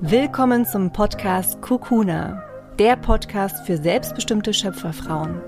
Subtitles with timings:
[0.00, 2.42] Willkommen zum Podcast Kukuna,
[2.80, 5.40] der Podcast für selbstbestimmte Schöpferfrauen.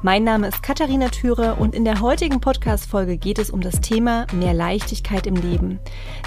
[0.00, 4.26] Mein Name ist Katharina Thüre und in der heutigen Podcast-Folge geht es um das Thema
[4.32, 5.80] mehr Leichtigkeit im Leben.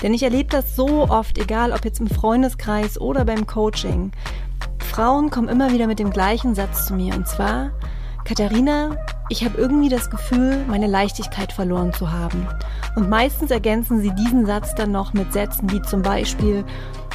[0.04, 4.12] Denn ich erlebe das so oft, egal ob jetzt im Freundeskreis oder beim Coaching.
[4.78, 7.72] Frauen kommen immer wieder mit dem gleichen Satz zu mir und zwar,
[8.24, 8.96] Katharina,
[9.28, 12.48] ich habe irgendwie das Gefühl, meine Leichtigkeit verloren zu haben.
[12.96, 16.64] Und meistens ergänzen sie diesen Satz dann noch mit Sätzen wie zum Beispiel,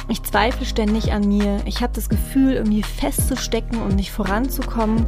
[0.09, 5.05] ich zweifle ständig an mir, ich habe das Gefühl, irgendwie festzustecken und nicht voranzukommen.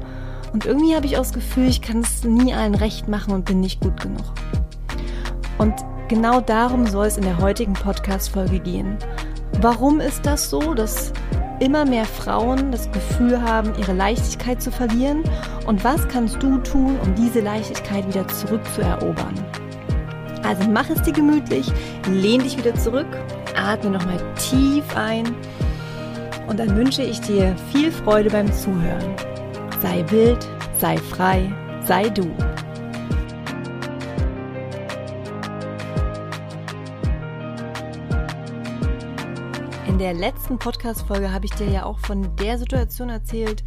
[0.54, 3.46] Und irgendwie habe ich auch das Gefühl, ich kann es nie allen recht machen und
[3.46, 4.34] bin nicht gut genug.
[5.58, 5.74] Und
[6.08, 8.98] genau darum soll es in der heutigen Podcast-Folge gehen.
[9.60, 11.14] Warum ist das so, dass
[11.60, 15.24] immer mehr Frauen das Gefühl haben, ihre Leichtigkeit zu verlieren?
[15.66, 19.36] Und was kannst du tun, um diese Leichtigkeit wieder zurückzuerobern?
[20.44, 21.72] Also mach es dir gemütlich,
[22.10, 23.08] lehn dich wieder zurück,
[23.62, 25.36] atme nochmal tief ein
[26.48, 29.16] und dann wünsche ich dir viel Freude beim Zuhören.
[29.82, 31.52] Sei wild, sei frei,
[31.86, 32.24] sei du.
[39.88, 43.64] In der letzten Podcast-Folge habe ich dir ja auch von der Situation erzählt,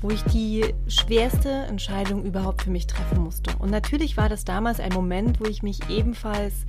[0.00, 3.50] wo ich die schwerste Entscheidung überhaupt für mich treffen musste.
[3.58, 6.66] Und natürlich war das damals ein Moment, wo ich mich ebenfalls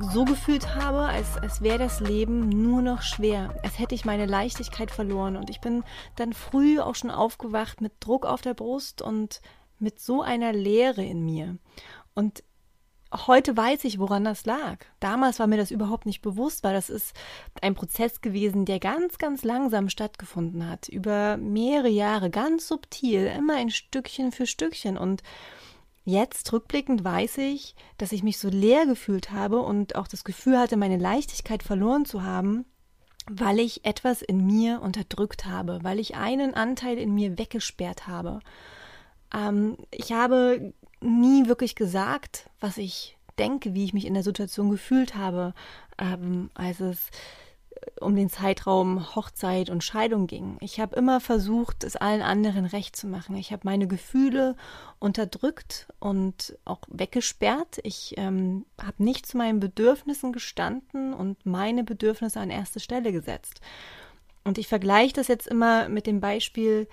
[0.00, 3.54] so gefühlt habe, als, als wäre das Leben nur noch schwer.
[3.62, 5.36] Als hätte ich meine Leichtigkeit verloren.
[5.36, 5.84] Und ich bin
[6.16, 9.40] dann früh auch schon aufgewacht mit Druck auf der Brust und
[9.78, 11.58] mit so einer Leere in mir.
[12.14, 12.42] Und
[13.12, 14.78] heute weiß ich, woran das lag.
[15.00, 17.14] Damals war mir das überhaupt nicht bewusst, weil das ist
[17.60, 20.88] ein Prozess gewesen, der ganz, ganz langsam stattgefunden hat.
[20.88, 24.96] Über mehrere Jahre, ganz subtil, immer ein Stückchen für Stückchen.
[24.96, 25.22] Und
[26.04, 30.58] jetzt, rückblickend, weiß ich, dass ich mich so leer gefühlt habe und auch das Gefühl
[30.58, 32.66] hatte, meine Leichtigkeit verloren zu haben,
[33.28, 38.40] weil ich etwas in mir unterdrückt habe, weil ich einen Anteil in mir weggesperrt habe.
[39.34, 44.70] Ähm, ich habe nie wirklich gesagt, was ich denke, wie ich mich in der Situation
[44.70, 45.54] gefühlt habe,
[45.98, 47.10] ähm, als es
[48.00, 50.56] um den Zeitraum Hochzeit und Scheidung ging.
[50.60, 53.36] Ich habe immer versucht, es allen anderen recht zu machen.
[53.36, 54.56] Ich habe meine Gefühle
[54.98, 57.78] unterdrückt und auch weggesperrt.
[57.82, 63.60] Ich ähm, habe nicht zu meinen Bedürfnissen gestanden und meine Bedürfnisse an erste Stelle gesetzt.
[64.44, 66.88] Und ich vergleiche das jetzt immer mit dem Beispiel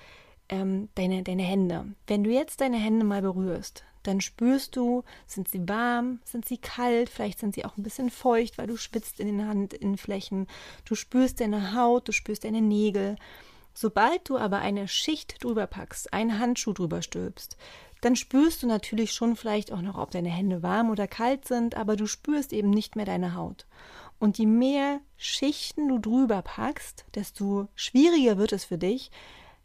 [0.50, 1.85] ähm, deine, deine Hände.
[2.08, 6.57] Wenn du jetzt deine Hände mal berührst, dann spürst du, sind sie warm, sind sie
[6.57, 10.47] kalt, vielleicht sind sie auch ein bisschen feucht, weil du schwitzt in den Handinnenflächen,
[10.85, 13.16] du spürst deine Haut, du spürst deine Nägel.
[13.73, 17.57] Sobald du aber eine Schicht drüber packst, einen Handschuh drüber stülpst,
[18.01, 21.75] dann spürst du natürlich schon vielleicht auch noch, ob deine Hände warm oder kalt sind,
[21.75, 23.67] aber du spürst eben nicht mehr deine Haut.
[24.19, 29.11] Und je mehr Schichten du drüber packst, desto schwieriger wird es für dich,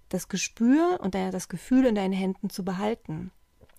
[0.09, 3.33] das Gespür und das Gefühl in deinen Händen zu behalten.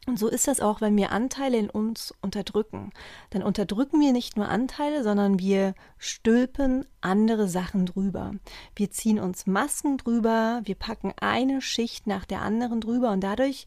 [0.08, 2.94] Und so ist das auch, wenn wir Anteile in uns unterdrücken.
[3.32, 8.32] Dann unterdrücken wir nicht nur Anteile, sondern wir stülpen andere Sachen drüber.
[8.74, 13.66] Wir ziehen uns Masken drüber, wir packen eine Schicht nach der anderen drüber und dadurch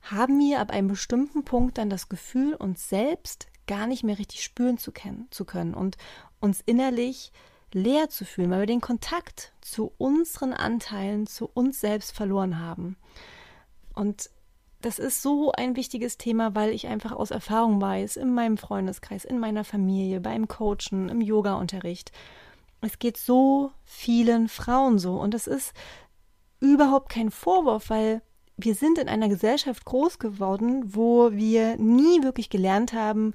[0.00, 4.42] haben wir ab einem bestimmten Punkt dann das Gefühl, uns selbst gar nicht mehr richtig
[4.42, 4.92] spüren zu,
[5.30, 5.98] zu können und
[6.40, 7.32] uns innerlich
[7.74, 12.96] leer zu fühlen, weil wir den Kontakt zu unseren Anteilen, zu uns selbst verloren haben.
[13.94, 14.30] Und
[14.82, 19.24] das ist so ein wichtiges Thema, weil ich einfach aus Erfahrung weiß, in meinem Freundeskreis,
[19.24, 22.12] in meiner Familie, beim Coachen, im Yoga-Unterricht.
[22.80, 25.14] Es geht so vielen Frauen so.
[25.20, 25.72] Und das ist
[26.60, 28.22] überhaupt kein Vorwurf, weil
[28.56, 33.34] wir sind in einer Gesellschaft groß geworden, wo wir nie wirklich gelernt haben,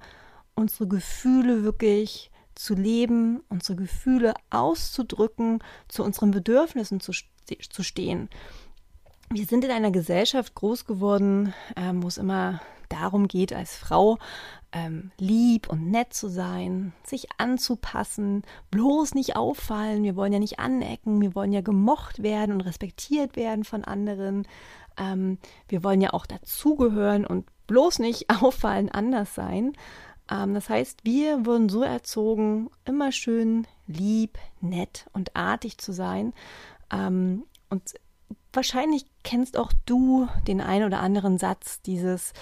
[0.53, 8.29] unsere Gefühle wirklich zu leben, unsere Gefühle auszudrücken, zu unseren Bedürfnissen zu, zu stehen
[9.29, 14.17] wir sind in einer Gesellschaft groß geworden, ähm, wo es immer darum geht, als Frau
[14.71, 20.03] ähm, lieb und nett zu sein, sich anzupassen, bloß nicht auffallen.
[20.03, 24.47] Wir wollen ja nicht anecken, wir wollen ja gemocht werden und respektiert werden von anderen.
[24.97, 25.37] Ähm,
[25.67, 29.73] wir wollen ja auch dazugehören und bloß nicht auffallen, anders sein.
[30.31, 36.33] Ähm, das heißt, wir wurden so erzogen, immer schön lieb, nett und artig zu sein.
[36.91, 37.95] Ähm, und
[38.57, 42.33] wahrscheinlich kennst auch du den einen oder anderen Satz, dieses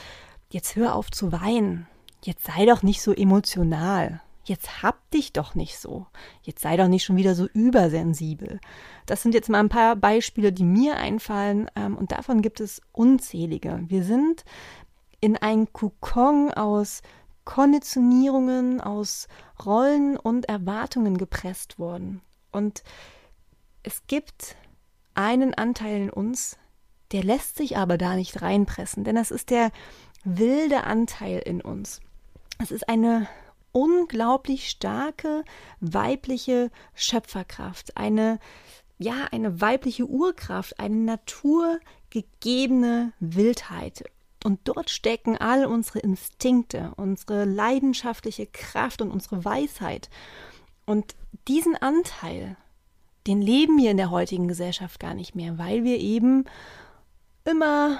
[0.50, 1.88] Jetzt hör auf zu weinen,
[2.24, 6.06] jetzt sei doch nicht so emotional, jetzt hab dich doch nicht so,
[6.42, 8.62] jetzt sei doch nicht schon wieder so übersensibel.
[9.06, 12.82] Das sind jetzt mal ein paar Beispiele, die mir einfallen ähm, und davon gibt es
[12.94, 13.84] unzählige.
[13.88, 14.46] Wir sind
[15.20, 17.02] in ein Kokon aus
[17.44, 19.28] Konditionierungen, aus
[19.66, 22.22] Rollen und Erwartungen gepresst worden.
[22.52, 22.84] Und
[23.84, 24.56] es gibt
[25.16, 26.58] einen Anteil in uns,
[27.12, 29.72] der lässt sich aber da nicht reinpressen, denn das ist der
[30.24, 32.02] wilde Anteil in uns.
[32.60, 33.28] Es ist eine
[33.72, 35.44] unglaublich starke
[35.80, 38.40] weibliche Schöpferkraft, eine
[38.98, 44.06] ja, eine weibliche Urkraft, eine naturgegebene Wildheit.
[44.44, 50.10] Und dort stecken all unsere Instinkte, unsere leidenschaftliche Kraft und unsere Weisheit.
[50.86, 51.16] Und
[51.48, 52.58] diesen Anteil,
[53.28, 56.46] den leben wir in der heutigen Gesellschaft gar nicht mehr, weil wir eben
[57.44, 58.00] immer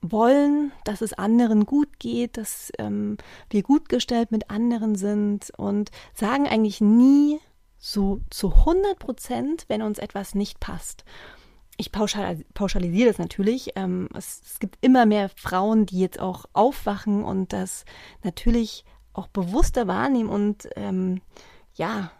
[0.00, 3.16] wollen, dass es anderen gut geht, dass ähm,
[3.50, 7.38] wir gut gestellt mit anderen sind und sagen eigentlich nie
[7.78, 11.04] so zu 100 Prozent, wenn uns etwas nicht passt.
[11.76, 13.72] Ich pauschal, pauschalisiere das natürlich.
[13.76, 17.84] Ähm, es, es gibt immer mehr Frauen, die jetzt auch aufwachen und das
[18.22, 18.84] natürlich
[19.14, 21.20] auch bewusster wahrnehmen und ähm,
[21.74, 22.10] ja,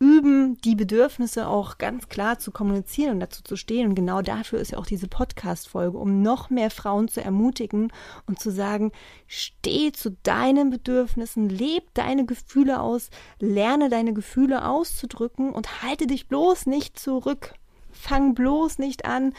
[0.00, 3.88] üben, die Bedürfnisse auch ganz klar zu kommunizieren und dazu zu stehen.
[3.88, 7.92] Und genau dafür ist ja auch diese Podcast-Folge, um noch mehr Frauen zu ermutigen
[8.26, 8.92] und zu sagen,
[9.26, 13.10] steh zu deinen Bedürfnissen, leb deine Gefühle aus,
[13.40, 17.54] lerne deine Gefühle auszudrücken und halte dich bloß nicht zurück.
[17.90, 19.34] Fang bloß nicht an,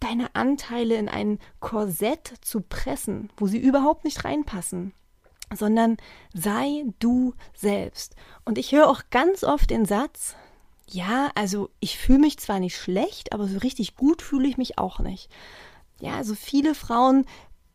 [0.00, 4.92] deine Anteile in ein Korsett zu pressen, wo sie überhaupt nicht reinpassen
[5.54, 5.96] sondern
[6.34, 8.14] sei du selbst.
[8.44, 10.36] Und ich höre auch ganz oft den Satz,
[10.90, 14.78] ja, also ich fühle mich zwar nicht schlecht, aber so richtig gut fühle ich mich
[14.78, 15.30] auch nicht.
[16.00, 17.26] Ja, also viele Frauen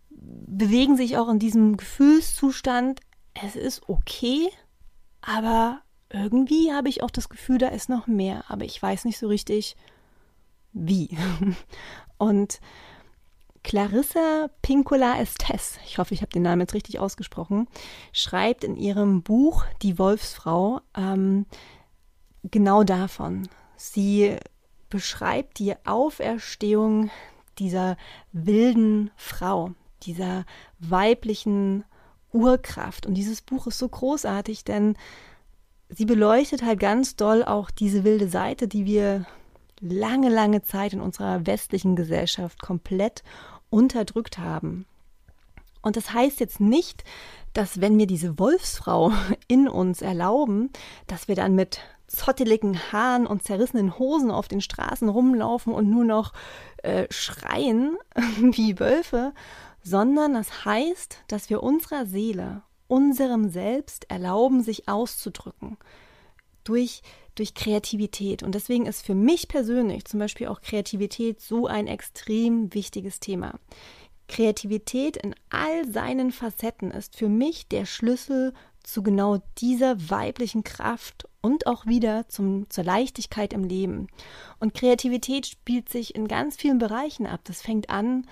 [0.10, 3.02] bewegen sich auch in diesem Gefühlszustand,
[3.34, 4.50] es ist okay,
[5.22, 9.18] aber irgendwie habe ich auch das Gefühl, da ist noch mehr, aber ich weiß nicht
[9.18, 9.76] so richtig
[10.72, 11.18] wie.
[12.18, 12.60] Und
[13.64, 17.68] Clarissa Pinkola Estes, ich hoffe, ich habe den Namen jetzt richtig ausgesprochen,
[18.12, 21.46] schreibt in ihrem Buch Die Wolfsfrau ähm,
[22.44, 23.48] genau davon.
[23.78, 24.36] Sie
[24.90, 27.10] beschreibt die Auferstehung
[27.58, 27.98] dieser
[28.32, 29.72] wilden Frau,
[30.04, 30.46] dieser
[30.80, 31.86] weiblichen
[32.32, 33.06] Urkraft.
[33.06, 34.96] Und dieses Buch ist so großartig, denn
[35.90, 39.26] sie beleuchtet halt ganz doll auch diese wilde Seite, die wir
[39.80, 43.24] lange, lange Zeit in unserer westlichen Gesellschaft komplett
[43.74, 44.86] unterdrückt haben.
[45.82, 47.04] Und das heißt jetzt nicht,
[47.54, 49.12] dass wenn wir diese Wolfsfrau
[49.48, 50.70] in uns erlauben,
[51.08, 56.06] dass wir dann mit zotteligen Haaren und zerrissenen Hosen auf den Straßen rumlaufen und nur
[56.06, 56.34] noch
[56.84, 57.98] äh, schreien
[58.38, 59.34] wie Wölfe,
[59.82, 65.78] sondern das heißt, dass wir unserer Seele, unserem Selbst erlauben, sich auszudrücken
[66.64, 67.02] durch,
[67.36, 68.44] durch Kreativität.
[68.44, 73.60] Und deswegen ist für mich persönlich zum Beispiel auch Kreativität so ein extrem wichtiges Thema.
[74.28, 81.28] Kreativität in all seinen Facetten ist für mich der Schlüssel zu genau dieser weiblichen Kraft
[81.42, 84.08] und auch wieder zum, zur Leichtigkeit im Leben.
[84.60, 87.42] Und Kreativität spielt sich in ganz vielen Bereichen ab.
[87.44, 88.28] Das fängt an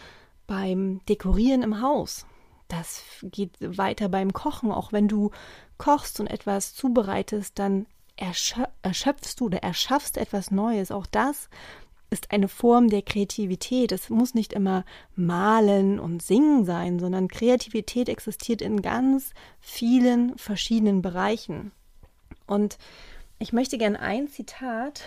[0.47, 2.25] beim Dekorieren im Haus.
[2.67, 4.71] Das geht weiter beim Kochen.
[4.71, 5.31] Auch wenn du
[5.77, 7.85] kochst und etwas zubereitest, dann
[8.21, 10.91] erschöpfst du oder erschaffst etwas Neues.
[10.91, 11.49] Auch das
[12.11, 13.91] ist eine Form der Kreativität.
[13.91, 14.85] Es muss nicht immer
[15.15, 21.71] malen und singen sein, sondern Kreativität existiert in ganz vielen verschiedenen Bereichen.
[22.47, 22.77] Und
[23.39, 25.01] ich möchte gerne ein Zitat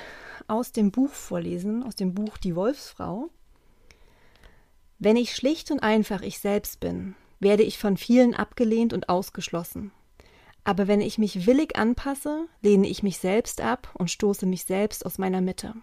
[0.49, 3.28] aus dem Buch vorlesen, aus dem Buch Die Wolfsfrau.
[4.99, 9.92] Wenn ich schlicht und einfach ich selbst bin, werde ich von vielen abgelehnt und ausgeschlossen.
[10.64, 15.04] Aber wenn ich mich willig anpasse, lehne ich mich selbst ab und stoße mich selbst
[15.04, 15.75] aus meiner Mitte.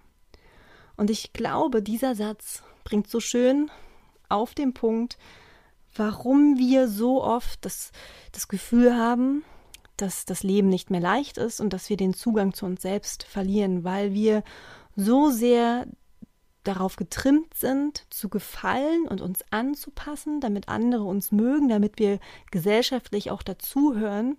[0.98, 3.70] Und ich glaube, dieser Satz bringt so schön
[4.28, 5.18] auf den Punkt,
[5.96, 7.92] warum wir so oft das,
[8.32, 9.44] das Gefühl haben,
[9.98, 13.24] dass das Leben nicht mehr leicht ist und dass wir den Zugang zu uns selbst
[13.24, 14.44] verlieren, weil wir
[14.96, 15.86] so sehr
[16.64, 22.20] darauf getrimmt sind, zu gefallen und uns anzupassen, damit andere uns mögen, damit wir
[22.50, 24.38] gesellschaftlich auch dazuhören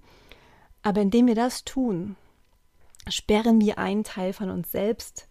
[0.83, 2.17] aber indem wir das tun,
[3.09, 5.29] sperren wir einen Teil von uns selbst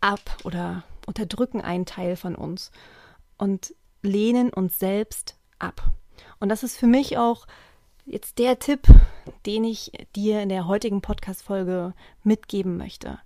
[0.00, 2.70] ab oder unterdrücken einen Teil von uns
[3.38, 5.90] und lehnen uns selbst ab.
[6.40, 7.46] Und das ist für mich auch
[8.04, 8.86] jetzt der Tipp,
[9.46, 13.18] den ich dir in der heutigen Podcast-Folge mitgeben möchte.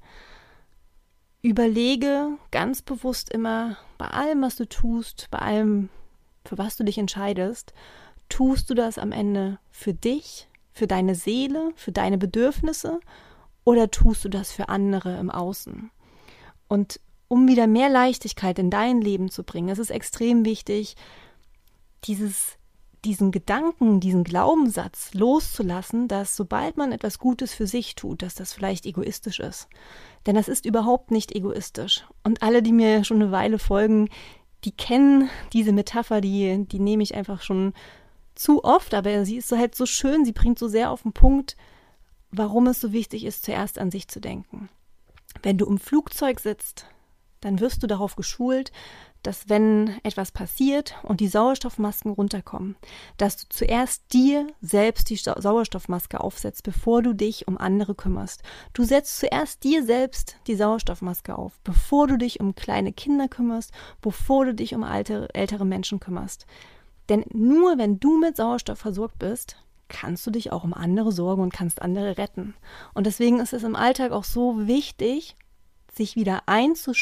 [1.42, 5.88] Überlege ganz bewusst immer bei allem, was du tust, bei allem,
[6.44, 7.72] für was du dich entscheidest,
[8.28, 10.47] tust du das am Ende für dich
[10.78, 13.00] für deine Seele, für deine Bedürfnisse
[13.64, 15.90] oder tust du das für andere im Außen?
[16.68, 20.94] Und um wieder mehr Leichtigkeit in dein Leben zu bringen, ist es extrem wichtig,
[22.04, 22.58] dieses
[23.04, 28.52] diesen Gedanken, diesen Glaubenssatz loszulassen, dass sobald man etwas Gutes für sich tut, dass das
[28.52, 29.68] vielleicht egoistisch ist.
[30.26, 32.04] Denn das ist überhaupt nicht egoistisch.
[32.24, 34.08] Und alle, die mir schon eine Weile folgen,
[34.64, 37.72] die kennen diese Metapher, die, die nehme ich einfach schon
[38.38, 41.12] zu oft, aber sie ist so halt so schön, sie bringt so sehr auf den
[41.12, 41.56] Punkt,
[42.30, 44.68] warum es so wichtig ist, zuerst an sich zu denken.
[45.42, 46.86] Wenn du im Flugzeug sitzt,
[47.40, 48.72] dann wirst du darauf geschult,
[49.22, 52.76] dass wenn etwas passiert und die Sauerstoffmasken runterkommen,
[53.16, 58.42] dass du zuerst dir selbst die Sauerstoffmaske aufsetzt, bevor du dich um andere kümmerst.
[58.72, 63.72] Du setzt zuerst dir selbst die Sauerstoffmaske auf, bevor du dich um kleine Kinder kümmerst,
[64.00, 66.46] bevor du dich um alte, ältere Menschen kümmerst.
[67.08, 69.56] Denn nur wenn du mit Sauerstoff versorgt bist,
[69.88, 72.54] kannst du dich auch um andere sorgen und kannst andere retten.
[72.94, 75.36] Und deswegen ist es im Alltag auch so wichtig,
[75.92, 76.92] sich wieder also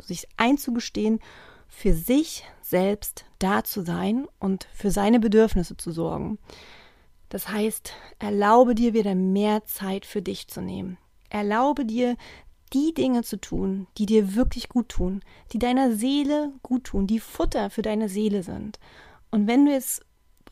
[0.00, 1.20] sich einzugestehen,
[1.68, 6.38] für sich selbst da zu sein und für seine Bedürfnisse zu sorgen.
[7.30, 10.98] Das heißt, erlaube dir wieder mehr Zeit für dich zu nehmen.
[11.30, 12.16] Erlaube dir,
[12.74, 15.22] die Dinge zu tun, die dir wirklich gut tun,
[15.52, 18.78] die deiner Seele gut tun, die Futter für deine Seele sind.
[19.32, 20.02] Und wenn du jetzt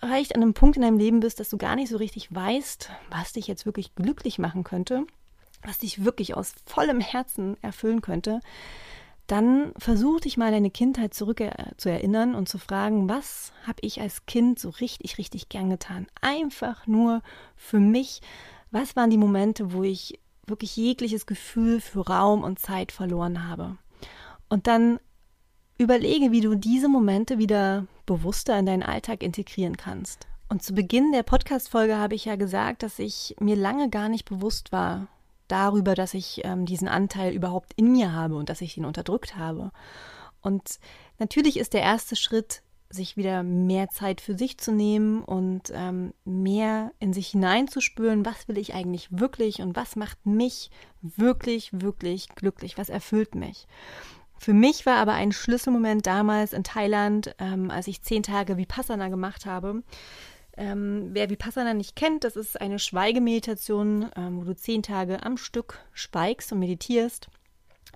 [0.00, 2.90] vielleicht an einem Punkt in deinem Leben bist, dass du gar nicht so richtig weißt,
[3.10, 5.06] was dich jetzt wirklich glücklich machen könnte,
[5.62, 8.40] was dich wirklich aus vollem Herzen erfüllen könnte,
[9.26, 13.78] dann versuch dich mal deine Kindheit zurück äh, zu erinnern und zu fragen, was habe
[13.82, 16.06] ich als Kind so richtig, richtig gern getan?
[16.20, 17.22] Einfach nur
[17.54, 18.22] für mich.
[18.72, 23.76] Was waren die Momente, wo ich wirklich jegliches Gefühl für Raum und Zeit verloren habe?
[24.48, 24.98] Und dann
[25.80, 30.26] überlege, wie du diese Momente wieder bewusster in deinen Alltag integrieren kannst.
[30.48, 34.26] Und zu Beginn der Podcast-Folge habe ich ja gesagt, dass ich mir lange gar nicht
[34.26, 35.08] bewusst war,
[35.48, 39.36] darüber, dass ich ähm, diesen Anteil überhaupt in mir habe und dass ich ihn unterdrückt
[39.36, 39.72] habe.
[40.42, 40.80] Und
[41.18, 46.12] natürlich ist der erste Schritt, sich wieder mehr Zeit für sich zu nehmen und ähm,
[46.24, 50.70] mehr in sich hineinzuspüren, was will ich eigentlich wirklich und was macht mich
[51.00, 53.68] wirklich, wirklich glücklich, was erfüllt mich.
[54.40, 59.10] Für mich war aber ein Schlüsselmoment damals in Thailand, ähm, als ich zehn Tage Vipassana
[59.10, 59.82] gemacht habe,
[60.56, 65.36] ähm, wer Vipassana nicht kennt, das ist eine Schweigemeditation, ähm, wo du zehn Tage am
[65.36, 67.28] Stück schweigst und meditierst.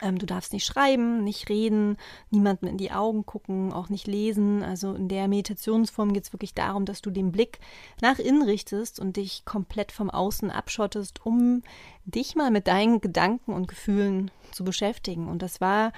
[0.02, 1.96] Ähm, du darfst nicht schreiben, nicht reden,
[2.30, 4.62] niemanden in die Augen gucken, auch nicht lesen.
[4.62, 7.58] Also in der Meditationsform geht es wirklich darum, dass du den Blick
[8.02, 11.62] nach innen richtest und dich komplett vom Außen abschottest, um
[12.04, 15.26] dich mal mit deinen Gedanken und Gefühlen zu beschäftigen.
[15.28, 15.92] Und das war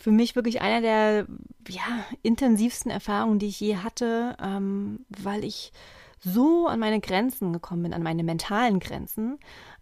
[0.00, 1.26] für mich wirklich einer der
[1.68, 5.72] ja, intensivsten Erfahrungen, die ich je hatte, ähm, weil ich
[6.20, 9.38] so an meine Grenzen gekommen bin, an meine mentalen Grenzen.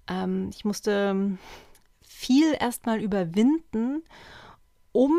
[0.09, 1.39] Ähm, ich musste
[2.03, 4.03] viel erstmal überwinden,
[4.93, 5.13] um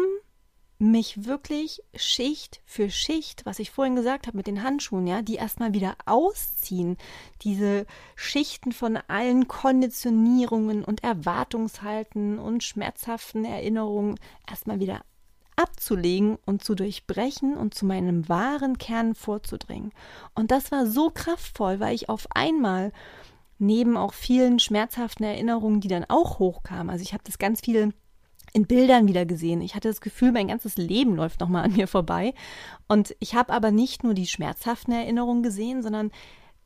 [0.80, 5.36] mich wirklich Schicht für Schicht, was ich vorhin gesagt habe mit den Handschuhen, ja, die
[5.36, 6.98] erstmal wieder ausziehen,
[7.42, 15.02] diese Schichten von allen Konditionierungen und Erwartungshalten und schmerzhaften Erinnerungen erstmal wieder
[15.56, 19.92] abzulegen und zu durchbrechen und zu meinem wahren Kern vorzudringen.
[20.36, 22.92] Und das war so kraftvoll, weil ich auf einmal
[23.58, 27.94] neben auch vielen schmerzhaften Erinnerungen, die dann auch hochkamen, also ich habe das ganz viel
[28.58, 29.62] in Bildern wieder gesehen.
[29.62, 32.34] Ich hatte das Gefühl, mein ganzes Leben läuft nochmal an mir vorbei.
[32.88, 36.10] Und ich habe aber nicht nur die schmerzhaften Erinnerungen gesehen, sondern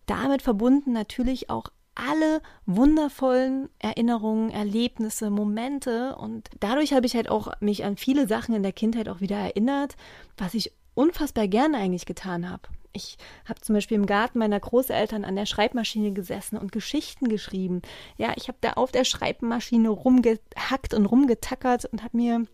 [0.05, 7.51] damit verbunden natürlich auch alle wundervollen Erinnerungen, Erlebnisse, Momente und dadurch habe ich halt auch
[7.59, 9.97] mich an viele Sachen in der Kindheit auch wieder erinnert,
[10.37, 12.63] was ich unfassbar gerne eigentlich getan habe.
[12.93, 17.81] Ich habe zum Beispiel im Garten meiner Großeltern an der Schreibmaschine gesessen und Geschichten geschrieben.
[18.17, 22.45] Ja, ich habe da auf der Schreibmaschine rumgehackt und rumgetackert und habe mir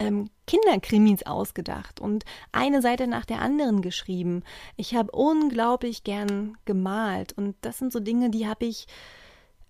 [0.00, 4.42] ähm, Kinderkrimis ausgedacht und eine Seite nach der anderen geschrieben.
[4.76, 8.86] Ich habe unglaublich gern gemalt und das sind so Dinge, die habe ich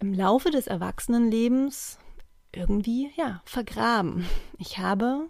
[0.01, 1.99] im Laufe des Erwachsenenlebens
[2.53, 4.27] irgendwie ja vergraben.
[4.59, 5.29] Ich habe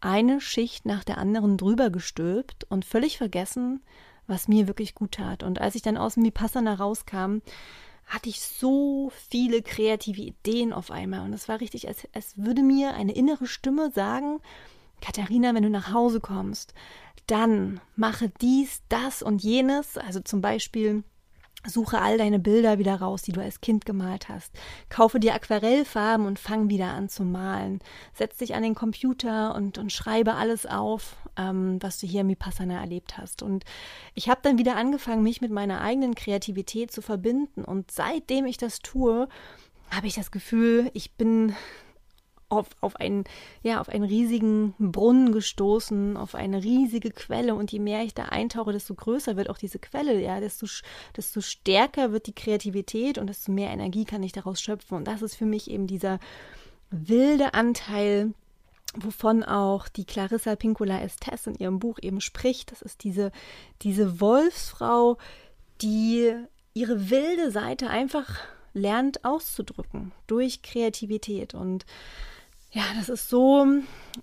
[0.00, 3.82] eine Schicht nach der anderen drüber gestülpt und völlig vergessen,
[4.26, 5.42] was mir wirklich gut tat.
[5.42, 7.38] Und als ich dann aus dem Vipassana rauskam,
[8.06, 11.20] hatte ich so viele kreative Ideen auf einmal.
[11.20, 14.40] Und es war richtig, als, als würde mir eine innere Stimme sagen,
[15.00, 16.74] Katharina, wenn du nach Hause kommst,
[17.26, 19.98] dann mache dies, das und jenes.
[19.98, 21.04] Also zum Beispiel
[21.68, 24.52] Suche all deine Bilder wieder raus, die du als Kind gemalt hast.
[24.88, 27.80] Kaufe dir Aquarellfarben und fang wieder an zu malen.
[28.14, 32.28] Setz dich an den Computer und, und schreibe alles auf, ähm, was du hier im
[32.28, 33.42] Vipassana erlebt hast.
[33.42, 33.64] Und
[34.14, 37.64] ich habe dann wieder angefangen, mich mit meiner eigenen Kreativität zu verbinden.
[37.64, 39.28] Und seitdem ich das tue,
[39.90, 41.54] habe ich das Gefühl, ich bin
[42.48, 43.24] auf, auf, einen,
[43.62, 47.54] ja, auf einen riesigen Brunnen gestoßen, auf eine riesige Quelle.
[47.54, 50.66] Und je mehr ich da eintauche, desto größer wird auch diese Quelle, ja, desto,
[51.16, 54.96] desto stärker wird die Kreativität und desto mehr Energie kann ich daraus schöpfen.
[54.98, 56.18] Und das ist für mich eben dieser
[56.90, 58.32] wilde Anteil,
[58.94, 62.72] wovon auch die Clarissa Pinkola Estes in ihrem Buch eben spricht.
[62.72, 63.30] Das ist diese,
[63.82, 65.18] diese Wolfsfrau,
[65.82, 66.34] die
[66.72, 68.40] ihre wilde Seite einfach
[68.72, 71.54] lernt auszudrücken durch Kreativität.
[71.54, 71.84] Und
[72.70, 73.66] ja, das ist so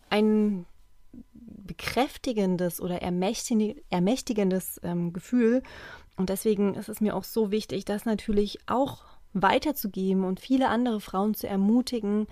[0.10, 0.66] ein
[1.66, 5.64] bekräftigendes oder ermächtigendes ähm, Gefühl.
[6.16, 11.02] Und deswegen ist es mir auch so wichtig, das natürlich auch weiterzugeben und viele andere
[11.02, 12.28] Frauen zu ermutigen,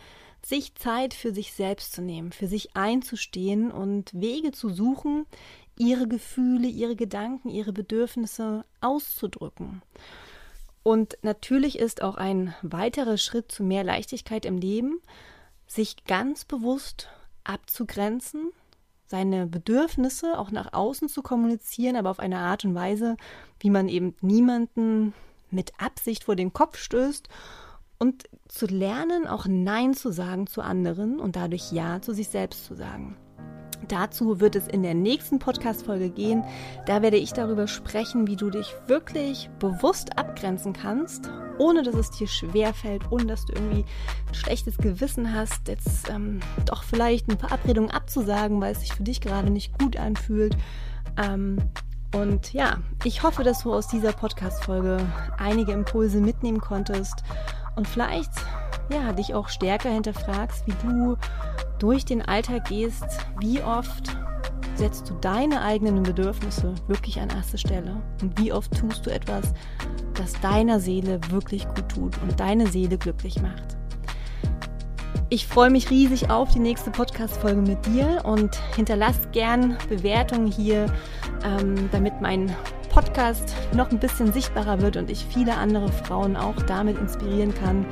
[0.45, 5.25] sich Zeit für sich selbst zu nehmen, für sich einzustehen und Wege zu suchen,
[5.77, 9.81] ihre Gefühle, ihre Gedanken, ihre Bedürfnisse auszudrücken.
[10.83, 14.99] Und natürlich ist auch ein weiterer Schritt zu mehr Leichtigkeit im Leben,
[15.73, 17.09] sich ganz bewusst
[17.43, 18.51] abzugrenzen,
[19.07, 23.17] seine Bedürfnisse auch nach außen zu kommunizieren, aber auf eine Art und Weise,
[23.59, 25.13] wie man eben niemanden
[25.51, 27.27] mit Absicht vor den Kopf stößt
[27.99, 32.65] und zu lernen, auch Nein zu sagen zu anderen und dadurch Ja zu sich selbst
[32.65, 33.15] zu sagen.
[33.87, 36.43] Dazu wird es in der nächsten Podcast-Folge gehen.
[36.85, 42.11] Da werde ich darüber sprechen, wie du dich wirklich bewusst abgrenzen kannst, ohne dass es
[42.11, 43.85] dir schwerfällt, ohne dass du irgendwie
[44.27, 49.03] ein schlechtes Gewissen hast, jetzt ähm, doch vielleicht eine Verabredung abzusagen, weil es sich für
[49.03, 50.55] dich gerade nicht gut anfühlt.
[51.17, 51.57] Ähm,
[52.13, 54.99] und ja, ich hoffe, dass du aus dieser Podcast-Folge
[55.37, 57.23] einige Impulse mitnehmen konntest
[57.75, 58.31] und vielleicht
[58.89, 61.17] ja, dich auch stärker hinterfragst, wie du
[61.79, 63.05] durch den Alltag gehst,
[63.39, 64.15] wie oft
[64.75, 69.53] setzt du deine eigenen Bedürfnisse wirklich an erste Stelle und wie oft tust du etwas,
[70.15, 73.77] das deiner Seele wirklich gut tut und deine Seele glücklich macht.
[75.29, 80.85] Ich freue mich riesig auf die nächste Podcast-Folge mit dir und hinterlass gern Bewertungen hier,
[81.43, 82.55] ähm, damit mein
[82.93, 87.87] Podcast noch ein bisschen sichtbarer wird und ich viele andere Frauen auch damit inspirieren kann.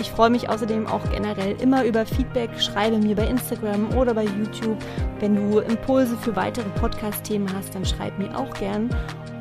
[0.00, 2.50] Ich freue mich außerdem auch generell immer über Feedback.
[2.60, 4.78] Schreibe mir bei Instagram oder bei YouTube.
[5.18, 8.90] Wenn du Impulse für weitere Podcast-Themen hast, dann schreib mir auch gern.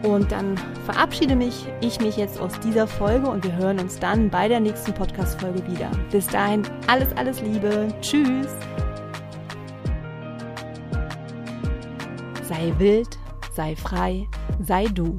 [0.02, 4.32] Und dann verabschiede mich ich mich jetzt aus dieser Folge und wir hören uns dann
[4.32, 5.92] bei der nächsten Podcast-Folge wieder.
[6.12, 7.88] Bis dahin alles, alles Liebe.
[8.02, 8.48] Tschüss.
[12.42, 13.18] Sei wild,
[13.56, 14.28] sei frei,
[14.62, 15.18] sei du.